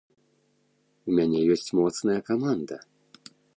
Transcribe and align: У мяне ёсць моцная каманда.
У 1.09 1.17
мяне 1.19 1.39
ёсць 1.57 1.67
моцная 1.81 2.17
каманда. 2.33 2.83